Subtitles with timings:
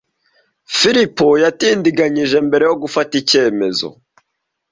[0.77, 3.87] Philip yatindiganyije mbere yo gufata icyemezo.